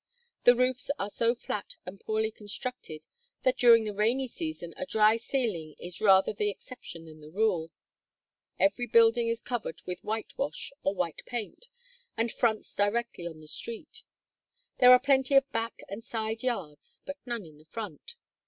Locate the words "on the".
13.27-13.47